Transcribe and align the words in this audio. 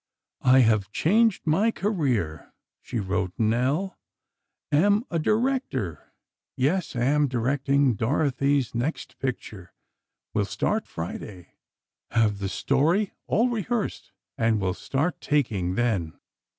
"I 0.45 0.61
have 0.61 0.91
changed 0.91 1.45
my 1.45 1.69
career," 1.69 2.55
she 2.81 2.99
wrote 2.99 3.33
Nell, 3.37 3.99
"—am 4.71 5.05
a 5.11 5.19
director; 5.19 6.11
yes, 6.57 6.95
am 6.95 7.27
directing 7.27 7.93
Dorothy's 7.93 8.73
next 8.73 9.19
picture; 9.19 9.73
will 10.33 10.45
start 10.45 10.87
Friday—have 10.87 12.39
the 12.39 12.49
story 12.49 13.13
all 13.27 13.49
rehearsed, 13.49 14.11
and 14.39 14.59
will 14.59 14.73
start 14.73 15.21
taking, 15.21 15.75
then." 15.75 16.17